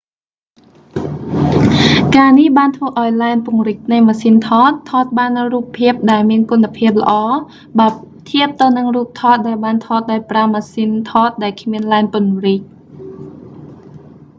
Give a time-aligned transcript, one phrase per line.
[2.17, 7.13] ការនេះបានធ្វើឱ្យលែនពង្រីកនៃម៉ាស៊ីនថត ថតបាននូវរូបភាពដែលមានគុណភាពល្អ
[7.79, 7.87] បើ
[8.29, 12.61] ធៀបទៅនឹងរូបថតដែលបានថតដោយប្រើម៉ាស៊ីនថតដែលគ្មានលែនពង្រីក